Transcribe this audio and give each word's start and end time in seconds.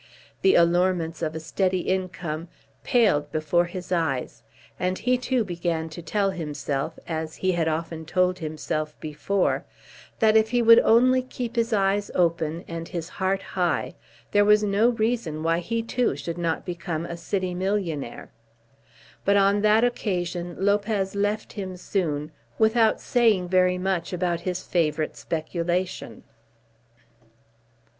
The 0.41 0.55
allurements 0.55 1.21
of 1.21 1.35
a 1.35 1.39
steady 1.39 1.81
income 1.81 2.47
paled 2.83 3.31
before 3.31 3.65
his 3.65 3.91
eyes, 3.91 4.41
and 4.79 4.97
he 4.97 5.15
too 5.15 5.43
began 5.43 5.89
to 5.89 6.01
tell 6.01 6.31
himself, 6.31 6.97
as 7.07 7.35
he 7.35 7.51
had 7.51 7.67
often 7.67 8.07
told 8.07 8.39
himself 8.39 8.99
before, 8.99 9.63
that 10.17 10.35
if 10.35 10.49
he 10.49 10.59
would 10.59 10.79
only 10.79 11.21
keep 11.21 11.55
his 11.55 11.71
eyes 11.71 12.09
open 12.15 12.65
and 12.67 12.87
his 12.87 13.09
heart 13.09 13.43
high 13.43 13.93
there 14.31 14.43
was 14.43 14.63
no 14.63 14.89
reason 14.89 15.43
why 15.43 15.59
he 15.59 15.83
too 15.83 16.15
should 16.15 16.39
not 16.39 16.65
become 16.65 17.05
a 17.05 17.15
city 17.15 17.53
millionaire. 17.53 18.31
But 19.23 19.37
on 19.37 19.61
that 19.61 19.83
occasion 19.83 20.55
Lopez 20.57 21.13
left 21.13 21.53
him 21.53 21.77
soon, 21.77 22.31
without 22.57 22.99
saying 22.99 23.49
very 23.49 23.77
much 23.77 24.13
about 24.13 24.39
his 24.39 24.63
favourite 24.63 25.15
speculation. 25.15 26.23